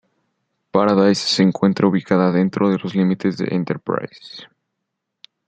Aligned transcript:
Paradise 0.71 1.27
se 1.29 1.43
encuentra 1.43 1.85
ubicada 1.85 2.31
dentro 2.31 2.71
de 2.71 2.79
los 2.79 2.95
límites 2.95 3.37
de 3.37 3.49
Enterprise. 3.55 4.45